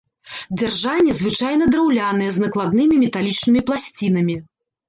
Дзяржанне 0.59 1.13
звычайна 1.19 1.67
драўлянае 1.75 2.31
з 2.39 2.47
накладнымі 2.47 3.01
металічнымі 3.05 3.61
пласцінамі. 3.69 4.35